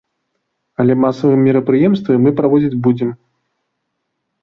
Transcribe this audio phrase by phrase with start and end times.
[0.83, 3.17] Але масавыя мерапрыемствы мы праводзіць будзем.